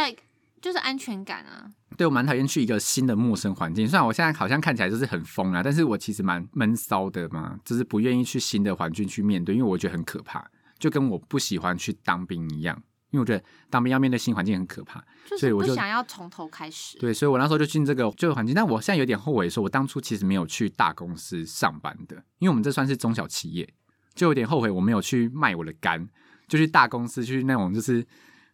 [0.61, 1.71] 就是安全感啊。
[1.97, 3.87] 对，我蛮讨厌去一个新的陌生环境。
[3.87, 12.81] 虽然我现在好像看起来就是很疯啊，但是我其实蛮闷骚的嘛，就是不愿意去新的环境去面对，因为我觉得很可怕，就跟我不喜欢去当兵一样。
[13.11, 15.03] 因为我觉得当兵要面对新环境很可怕，
[15.38, 16.99] 所以我就想要从头开始。
[16.99, 18.55] 对，所以我那时候就进这个旧环境。
[18.55, 23.66] 但我现在有点后悔，说我当初其实没有去大公司上班的，因为我们这算是中小企业，
[24.14, 26.07] 就有点后悔我没有去卖我的肝，
[26.49, 28.07] 就去大公司去那种就是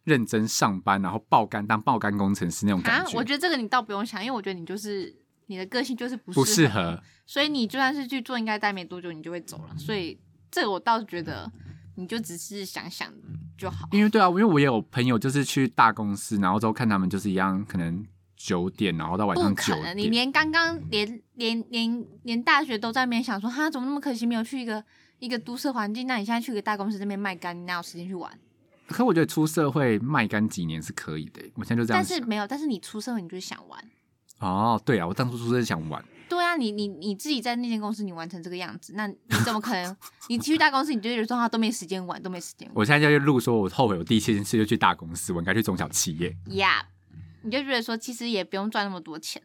[0.05, 3.17] 认真上班，然后爆肝当爆肝工程师那种感觉。
[3.17, 5.13] 我觉得这个你倒不用想，因为我觉得你就是
[5.47, 9.77] 你的个性就是不适不适合，所以你就算是去做，应该待没多久你就会走了。
[9.77, 10.17] 所以
[10.49, 11.51] 这个我倒是觉得。
[11.97, 13.09] 你就只是想想
[13.57, 13.87] 就好。
[13.93, 19.97] 因为对啊，因为我也有朋友就是去大公司，然后之后看他们就是一样，可能九点，然后到晚上九点。
[19.97, 24.83] 你连刚刚连连连连大学都在那边想说，哈，怎么那么可惜没有去一个
[25.19, 26.05] 一个都市环境？
[26.05, 28.29] 那你现在去个大公司这边卖干，你哪有时间去玩？
[28.87, 32.03] 可我觉得出社会卖干几年是可以的，我现在就这样。
[32.03, 33.83] 但是没有，但是你出社会，你就是想玩。
[34.39, 36.03] 哦，对啊，我当初出社会想玩。
[36.27, 39.95] 对啊，你你你自己在那间公司你玩成这个样子，那你怎么可能？
[40.27, 42.75] 你去大公司，你就觉得说他都没时间玩，都没时间玩。
[42.75, 46.35] 我现在就录说，我后悔我第一件事就去大公司，我应该去中小企业。
[46.51, 49.41] 呀，yeah, 你就觉得说其实也不用赚那么多钱。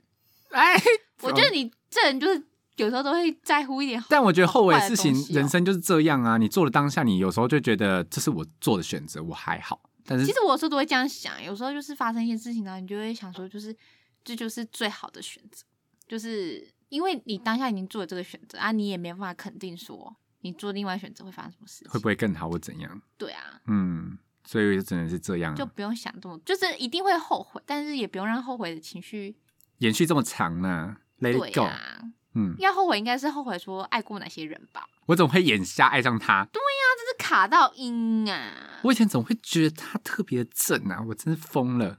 [0.50, 0.74] 哎，
[1.22, 2.42] 我觉得你这人就是
[2.80, 4.02] 有时候都会在乎一点。
[4.08, 6.36] 但我觉得后悔的事情，人生就是这样啊。
[6.36, 9.80] 你做了当下，你有时候就觉得这是我做的选择，我还好。
[10.04, 13.76] 但是其实我有时候都会这样想，有时候就是发生一些事情呢，你就会想说，就是
[14.24, 15.64] 这就是最好的选择，
[16.08, 16.68] 就是。
[16.90, 23.00] 因为你当下已经做了这个选择啊，你也没办法肯定说你做另外选择会发生什么事，会不会更好或怎样？
[23.16, 29.36] 对啊，嗯，所以就只能是这样，就不用想这么，就是一定会后悔，但是也不用让后悔的情绪
[29.78, 30.96] 延续这么长呢。
[31.20, 32.02] Let it go，啊，
[32.34, 34.86] 嗯，要后悔应该是后悔说爱过哪些人吧？
[35.06, 36.44] 我怎么会眼瞎爱上他？
[36.52, 38.80] 对呀，啊，这是卡到音啊！
[38.82, 41.98] 我以前总会觉得他特别正啊，我真是疯了，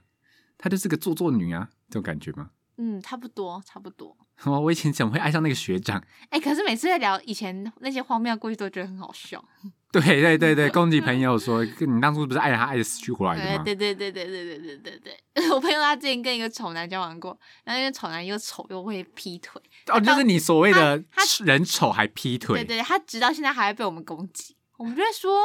[0.56, 2.50] 他就是个做作女啊，这种感觉吗？
[2.78, 4.16] 嗯，差不多，差不多。
[4.50, 6.02] 哦，我以前怎么会爱上那个学长？
[6.30, 9.42] 哎、欸，可是每次在聊以前那些荒谬故事，都觉得很好笑。
[9.92, 13.62] 对对对对，攻击 朋友说，你当初不是爱他爱的死去活来的吗？
[13.62, 15.00] 对对对对对对对对
[15.34, 15.50] 对。
[15.50, 19.60] 我朋友他之前跟一个丑男交往过，然后那个丑男又丑又会劈腿。
[19.88, 21.02] 哦，就是你所谓的
[21.44, 22.60] 人丑还劈腿。
[22.60, 24.56] 对，对对，他直到现在还会被我们攻击。
[24.78, 25.42] 我们就会说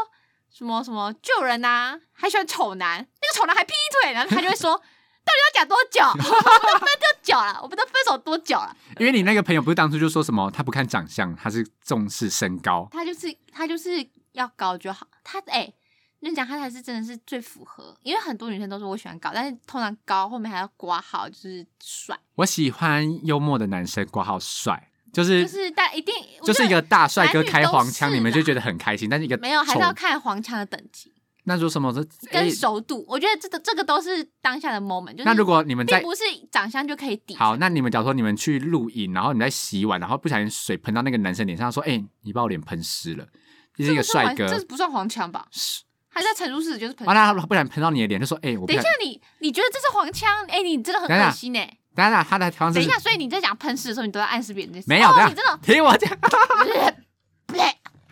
[0.49, 4.81] 什么什么救人呐、啊，还喜欢丑男，那个丑男还劈腿，然后他就会说。
[5.27, 6.01] 到底要讲多久？
[6.23, 7.59] 分多久了？
[7.61, 8.75] 我们都分手多久了？
[8.99, 12.87] 因为你那个朋友不是当初就说什么，他不看长相，他是重视身高。
[12.91, 15.05] 他就是他就是要高就好。
[15.23, 15.73] 他哎，
[16.21, 22.17] 你、欸、讲他才是真的是最符合，因为很多女生都说我喜欢高，但是通常高后面还要挂号就是帅。
[22.35, 26.13] 我喜欢幽默的男生，挂号帅，就是就是大一定
[26.43, 29.09] 就是一个大帅哥开黄腔，你们就觉得很开心。
[29.09, 31.13] 但是一个没有还是要看黄腔的等级。
[31.47, 31.93] 那说什么？
[32.29, 35.13] 跟熟度，欸、我觉得这个这个都是当下的 moment。
[35.13, 37.35] 就是那如果你们在，不是长相就可以抵。
[37.35, 43.25] 好，那你们假如说你们去录影，然后你在洗碗，然后不小心水喷到那个男生脸上，说：“哎、欸，你把我脸喷湿了。”
[43.73, 45.47] 这是一个帅哥，这是不算黄腔吧？
[45.51, 47.07] 是，还在陈述事就是喷。
[47.07, 50.29] 完了，不小心喷到你的脸，就说：“哎、欸，我。”等一下，你你觉得这是黄腔？
[50.49, 51.79] 哎、欸，你真的很恶心哎、欸！
[51.95, 52.75] 等一下，他的方式。
[52.79, 54.83] 等一下，所以你在讲喷湿的时候，你都在暗示别人。
[54.85, 56.11] 没有，哦、你真的听我讲。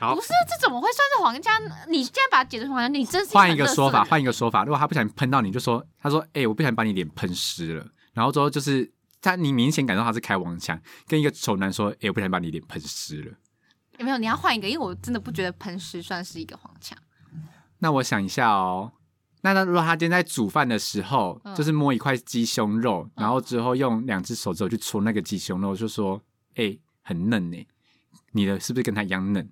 [0.09, 1.53] 好不是，这怎么会算是黄腔？
[1.89, 4.63] 你现在把它解释成黄腔，你真是换一个说法，换一个说法。
[4.63, 8.91] 如果他不小心喷到你，就说他说：“哎、欸，我不小心把你脸喷湿了。”然后之后就是
[9.21, 13.33] 他，你明显感受他是开黄腔，跟一个丑男说：“哎、欸，我不小心把你脸喷湿了。”
[13.97, 14.17] 有没有？
[14.17, 16.97] 你要换一个，因为我真的不觉得喷湿算是一个黄腔。
[17.79, 18.91] 那我想一下哦，
[19.41, 26.21] 那那如果他今天在煮饭的时候，嗯、就是摸一块鸡胸肉，然后之后用两只手指头去戳那个鸡胸肉，就说
[26.55, 27.67] ：“哎、欸，很嫩呢，
[28.31, 29.49] 你的是不是跟他一样嫩？”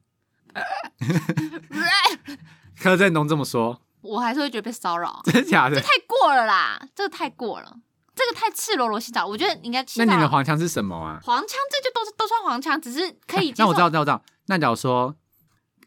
[2.82, 5.76] 柯震东这么说，我还是会觉得被骚扰， 真的假的？
[5.76, 7.78] 这太过了啦，这个太过了，
[8.13, 9.86] 这个太赤裸裸洗澡，我觉得应该。
[9.98, 11.20] 那你的黄腔是什么啊？
[11.24, 13.56] 黄腔这就都是都算黄腔，只是可以、啊。
[13.58, 14.22] 那我知道，知道，知道。
[14.48, 15.16] 那假如说，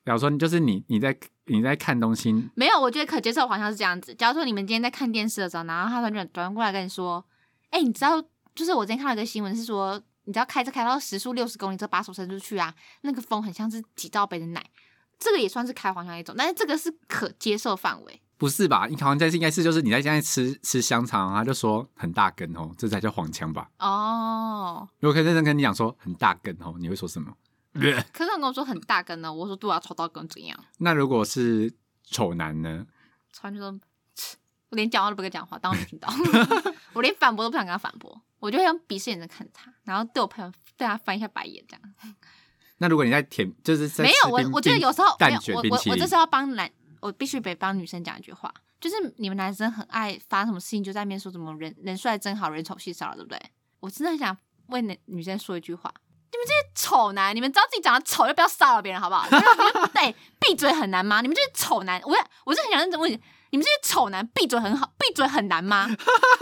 [0.05, 1.15] 假如说就是你你在
[1.47, 4.15] 你在看东西，没有，我觉得可接受黄腔是这样子。
[4.15, 7.23] 假如说你们今天在看电视的时候，然后他突然转过来跟你说
[7.71, 8.23] ：“哎、欸，你知道，
[8.55, 14.65] 就是我今天看到一个新闻是说。”你只要开车开到时速六十公里，这把手伸出去啊，那个风很像是几罩杯的奶，
[15.19, 18.21] 这个也算是开黄腔一种，但是这个是可接受范围。
[18.39, 18.87] 不是吧？
[18.87, 23.71] 你黄腔应该是就是你在现在吃吃香肠他，就说很大根哦，这才叫黄腔吧？
[23.79, 27.33] 哦，如果可以认真跟你讲说很大根哦，你会说什么？
[27.73, 30.59] 可是他跟我说很大根呢，我说对啊，超大根怎样？
[30.79, 31.73] 那如果是
[32.05, 32.87] 丑男呢？
[33.33, 33.81] 丑男就说，
[34.71, 36.09] 我连讲话都不跟讲话，当我没听到，
[36.93, 38.21] 我连反驳都不想跟他反驳。
[38.39, 42.15] 我就会用鄙视眼神看他，然后对我朋友对他翻一下白眼，这样。
[42.79, 53.41] 那如果你在舔，就是在没有我，我觉得有时候没有我我我这时候要帮男，我必须得帮女生讲一句话，就是你们男生很爱发什么事情就在面说什么人人帅真好人丑戏少了，对不对？
[53.81, 55.91] 我真的很想为女女生说一句话，
[56.31, 59.27] 你们这些丑男，你们知道自己长得丑就不要骚扰别人好不好？
[59.95, 61.23] 对，闭嘴很难吗？
[61.23, 63.19] 你们这些丑男，我我是很想认真问你。
[63.51, 65.87] 你们这些丑男闭嘴很好，闭嘴很难吗？
[65.89, 65.95] 你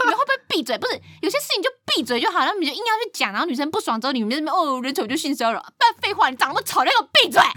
[0.05, 0.77] 们会不会闭嘴？
[0.77, 7.41] 不是有些事情就闭嘴就好，然后你们就硬要去讲，然后女生不爽之后，你们那边哦人丑就性骚扰，不然废话，你长那么丑，你给我闭嘴！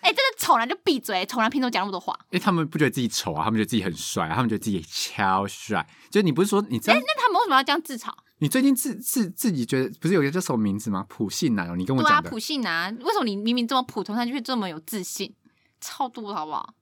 [0.00, 2.16] 哎、欸，真的丑男就闭嘴，丑男凭什么讲那么多话？
[2.30, 5.84] 因为他们不觉得自己丑啊，他们觉得自己很帅，啊，他们觉得自己超帅。
[6.10, 8.12] 就你不是说你哎、欸，那他们为什么要这样自嘲？
[8.38, 11.04] 你最近自自自己觉得不是有一个叫什么名字吗？
[11.08, 12.22] 普信男哦，你跟我讲的。
[12.22, 15.34] 对啊，普信男，为什么你明明这么普通，他就会这么有自信？
[15.80, 16.72] 超多，好不好？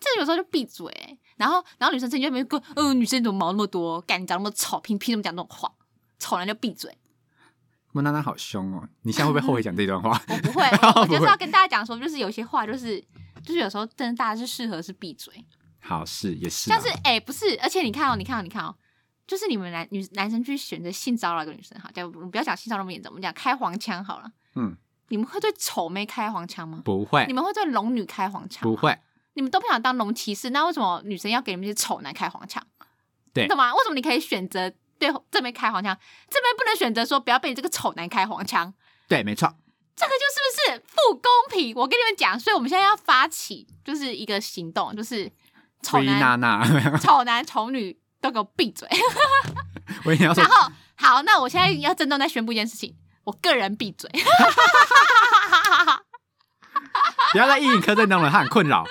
[0.00, 0.92] 这有时候就闭嘴，
[1.36, 4.00] 然后然后女生这边就没个，嗯、呃，女生怎么毛那么多？
[4.02, 5.70] 干你长那么丑，凭凭什么讲这种话？
[6.18, 6.96] 丑男就闭嘴。
[7.92, 8.86] 莫娜娜好凶哦！
[9.02, 10.10] 你现在会不会后悔讲这段话？
[10.28, 10.62] 我 不会，
[11.00, 13.00] 我就是要跟大家讲说，就是有些话就是
[13.42, 15.32] 就是有时候真的大家是适合是闭嘴。
[15.80, 18.74] 好，是也是，但是哎、欸，不是，而且你看哦，你看哦，你看哦，
[19.26, 24.30] 就是你们男女男生去选择性骚扰一个女生，好，就不要讲性骚扰那么严重，我们讲开黄腔好了。
[24.54, 24.76] 嗯，
[25.08, 26.82] 你们会对丑妹开黄腔吗？
[26.84, 27.24] 不会。
[27.26, 28.62] 你们会对龙女开黄腔？
[28.62, 28.96] 不会。
[29.38, 32.60] 你们都不想当龙骑士，那为什么女生要给你们这些丑男开黄腔？
[33.32, 33.72] 对，你懂吗？
[33.72, 34.68] 为什么你可以选择
[34.98, 35.96] 对这边开黄腔，
[36.28, 38.74] 这边不能选择说不要被你这个丑男开黄腔？
[39.06, 39.54] 对，没错，
[39.94, 41.72] 这个就是不是不公平？
[41.76, 45.30] 我跟你们讲，所以我们现在要发起就是一个行动，就是
[45.84, 46.40] 丑男、
[47.00, 48.88] 丑男、丑女都给我闭嘴。
[50.04, 54.10] 我要说，然后好，那我现在要郑重再宣布一件事情，我个人闭嘴。
[57.32, 58.84] 不要再一影柯震东了，他很困扰。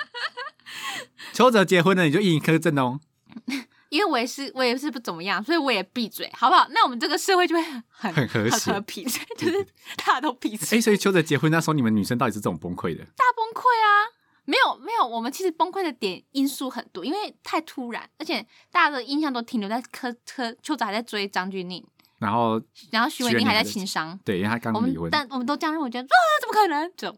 [1.38, 3.00] 邱泽结婚了，你就一影柯震东。
[3.90, 6.68] 因为我也是，我也是不怎么样，所以我也闭嘴，好不好？
[6.72, 9.06] 那我们这个社会就会 很很和谐、和平，
[9.38, 9.64] 就是
[9.98, 10.66] 大家都闭嘴。
[10.66, 13.04] 哎、欸，所以邱泽结婚那时候，你们女生到底是这种崩溃的？
[13.16, 14.18] 大崩溃啊！
[14.46, 21.86] 没有没有，我们其实崩溃的点因素很多，因为太突然，而且大家的印象都停留在柯柯邱泽还在追张钧甯，
[22.18, 22.60] 然后
[22.92, 25.08] 然后徐伟宁还在情商，对，因为他刚离婚。
[25.12, 26.92] 但我们都这样认为，觉得啊，怎么可能？
[26.98, 27.16] 就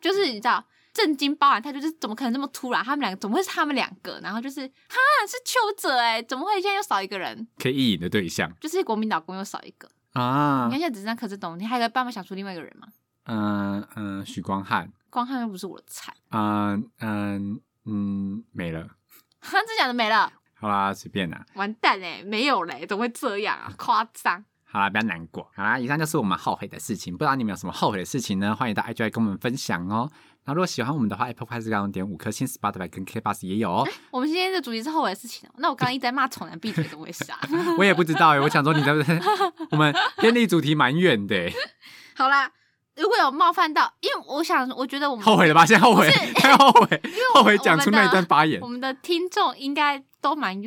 [0.00, 0.64] 就是你知道。
[0.92, 2.82] 震惊包含他就是怎么可能这么突然？
[2.84, 4.18] 他们两个怎么会是他们两个？
[4.22, 8.52] 然后就是哈是邱泽哎，怎么会现在又少一个人可以意淫的对象？
[8.60, 10.64] 就是国民老公又少一个啊！
[10.66, 12.88] 你看现在只剩柯震东，你还有个办法想出另外一个人吗？
[13.26, 16.12] 嗯嗯，许光汉，光汉又不是我的菜。
[16.30, 18.88] 嗯嗯嗯，没了。
[19.40, 20.32] 哈，真讲的没了。
[20.54, 21.46] 好啦，随便啦。
[21.54, 23.72] 完蛋哎，没有嘞，怎么会这样啊？
[23.78, 24.44] 夸张。
[24.64, 25.48] 好啦，不要难过。
[25.54, 27.12] 好啦，以上就是我们后悔的事情。
[27.16, 28.54] 不知道你们有什么后悔的事情呢？
[28.54, 30.10] 欢迎到 IG 来跟我们分享哦。
[30.46, 33.86] 那如果喜欢我们的话，Apple Podcast 给我们点五颗星，Spotify 跟 K Bus 也有哦。
[34.10, 35.52] 我们今天的主题是后悔的事情哦。
[35.58, 37.38] 那我刚刚一直在骂丑男闭嘴，怎么回事啊？
[37.78, 39.20] 我也不知道哎，我想说你在不在？
[39.70, 41.50] 我们偏离主题蛮远的。
[42.16, 42.50] 好啦，
[42.96, 45.64] 如果有冒犯到，因为我想，我觉得我们后悔了吧？
[45.66, 47.02] 现在后悔，太 后悔，
[47.34, 48.60] 后悔讲出那一段发言。
[48.62, 50.60] 我们的听众应该都蛮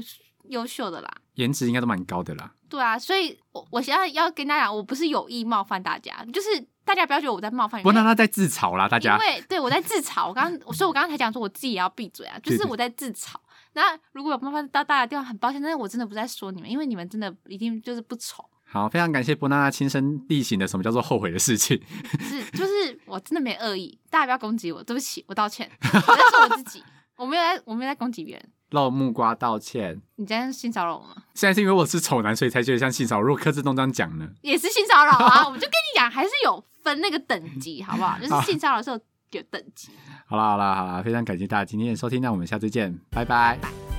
[0.49, 2.51] 优秀的啦，颜值应该都蛮高的啦。
[2.69, 6.67] 对啊，所以我我现在要跟大家讲，我不是有意冒犯大家，就是。
[6.86, 9.17] 大家不要觉得我在冒犯你，不，那他在自嘲啦，大家。
[9.17, 13.36] 因为对我在自嘲，我刚刚，所以我刚刚才讲说我自己也要闭嘴啊，就是我在自嘲。
[13.73, 18.43] 那如果有冒犯到大家的地方，很抱歉，但是我真的不在说你们，因为你们真的一定就是不丑。
[18.65, 21.79] 好，非常感谢波娜娜亲身例行的什么叫做后悔的事情。
[22.21, 25.69] 是，就是我真的没恶意，大家不要攻击我，对不起，我道歉。
[25.81, 26.84] 我在说我自己，
[27.15, 28.49] 我没有在，我没有在攻击别人。
[28.74, 30.01] 露木瓜道歉。
[30.17, 31.15] 你今天性骚扰我吗？
[31.34, 33.21] 现在是因为我是丑男，所以才觉得像性骚扰。
[33.21, 34.28] 如果柯志东这样讲呢？
[34.41, 35.47] 也是性骚扰啊！
[35.49, 36.63] 我就跟你讲，还是有。
[36.84, 38.19] 分那个等级好不好？
[38.19, 38.99] 就是性骚扰的时候
[39.32, 39.88] 有等级。
[40.26, 43.57] 好啦好啦好啦，非常感谢大家今天的收听，那我们下次见，拜拜。
[43.61, 43.92] 拜